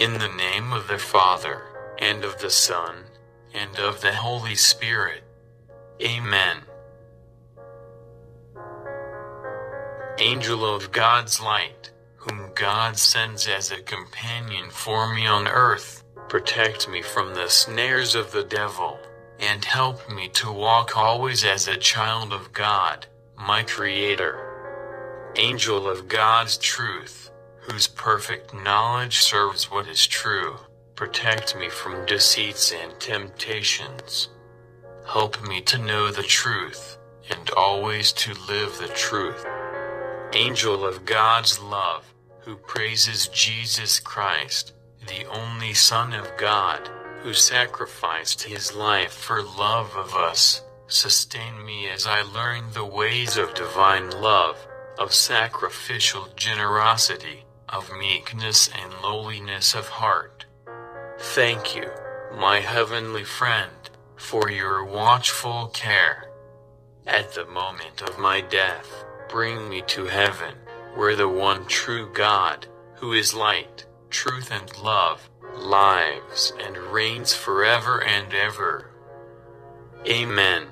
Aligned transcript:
In 0.00 0.14
the 0.14 0.28
name 0.28 0.72
of 0.72 0.88
the 0.88 0.96
Father, 0.96 1.60
and 1.98 2.24
of 2.24 2.40
the 2.40 2.48
Son, 2.48 3.04
and 3.52 3.78
of 3.78 4.00
the 4.00 4.14
Holy 4.14 4.54
Spirit. 4.54 5.22
Amen. 6.00 6.62
Angel 10.18 10.64
of 10.64 10.90
God's 10.90 11.38
light, 11.38 11.90
whom 12.16 12.50
God 12.54 12.96
sends 12.96 13.46
as 13.46 13.70
a 13.70 13.82
companion 13.82 14.70
for 14.70 15.14
me 15.14 15.26
on 15.26 15.46
earth, 15.46 16.02
protect 16.30 16.88
me 16.88 17.02
from 17.02 17.34
the 17.34 17.50
snares 17.50 18.14
of 18.14 18.32
the 18.32 18.44
devil, 18.44 18.98
and 19.38 19.62
help 19.66 20.10
me 20.10 20.28
to 20.28 20.50
walk 20.50 20.96
always 20.96 21.44
as 21.44 21.68
a 21.68 21.76
child 21.76 22.32
of 22.32 22.54
God, 22.54 23.06
my 23.36 23.62
Creator. 23.64 25.30
Angel 25.36 25.86
of 25.86 26.08
God's 26.08 26.56
truth, 26.56 27.29
whose 27.70 27.86
perfect 27.86 28.52
knowledge 28.52 29.20
serves 29.20 29.70
what 29.70 29.86
is 29.86 30.04
true, 30.04 30.56
protect 30.96 31.56
me 31.56 31.68
from 31.68 32.04
deceits 32.04 32.72
and 32.72 32.98
temptations. 32.98 34.28
Help 35.06 35.40
me 35.46 35.60
to 35.60 35.78
know 35.78 36.10
the 36.10 36.22
truth, 36.24 36.98
and 37.30 37.48
always 37.50 38.12
to 38.12 38.34
live 38.48 38.76
the 38.78 38.88
truth. 38.88 39.46
Angel 40.32 40.84
of 40.84 41.04
God's 41.04 41.60
love, 41.60 42.12
who 42.40 42.56
praises 42.56 43.28
Jesus 43.28 44.00
Christ, 44.00 44.72
the 45.06 45.24
only 45.26 45.72
Son 45.72 46.12
of 46.12 46.36
God, 46.36 46.90
who 47.22 47.32
sacrificed 47.32 48.42
his 48.42 48.74
life 48.74 49.12
for 49.12 49.42
love 49.42 49.94
of 49.94 50.14
us, 50.16 50.62
sustain 50.88 51.64
me 51.64 51.88
as 51.88 52.04
I 52.04 52.22
learn 52.22 52.64
the 52.72 52.84
ways 52.84 53.36
of 53.36 53.54
divine 53.54 54.10
love 54.10 54.56
of 54.98 55.14
sacrificial 55.14 56.28
generosity, 56.34 57.44
of 57.72 57.90
meekness 57.98 58.68
and 58.68 58.92
lowliness 59.02 59.74
of 59.74 59.88
heart. 59.88 60.46
Thank 61.18 61.74
you, 61.76 61.90
my 62.36 62.60
heavenly 62.60 63.24
friend, 63.24 63.90
for 64.16 64.50
your 64.50 64.84
watchful 64.84 65.68
care. 65.68 66.30
At 67.06 67.34
the 67.34 67.46
moment 67.46 68.02
of 68.02 68.18
my 68.18 68.40
death, 68.40 69.04
bring 69.28 69.68
me 69.68 69.82
to 69.88 70.06
heaven, 70.06 70.54
where 70.94 71.16
the 71.16 71.28
one 71.28 71.66
true 71.66 72.12
God, 72.12 72.66
who 72.96 73.12
is 73.12 73.34
light, 73.34 73.86
truth 74.10 74.50
and 74.50 74.76
love, 74.82 75.30
lives 75.56 76.52
and 76.60 76.76
reigns 76.76 77.34
forever 77.34 78.02
and 78.02 78.32
ever. 78.34 78.90
Amen. 80.06 80.66